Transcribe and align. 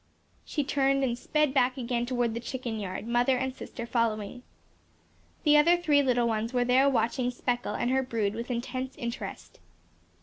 She 0.43 0.63
turned 0.63 1.03
and 1.03 1.15
sped 1.15 1.53
back 1.53 1.77
again 1.77 2.07
toward 2.07 2.33
the 2.33 2.39
chicken 2.39 2.79
yard, 2.79 3.05
mother 3.05 3.37
and 3.37 3.53
sister 3.55 3.85
following. 3.85 4.41
The 5.43 5.57
other 5.57 5.77
three 5.77 6.01
little 6.01 6.27
ones 6.27 6.53
were 6.55 6.65
there 6.65 6.89
watching 6.89 7.29
"Speckle" 7.29 7.75
and 7.75 7.91
her 7.91 8.01
brood 8.01 8.33
with 8.33 8.49
intense 8.49 8.95
interest. 8.95 9.59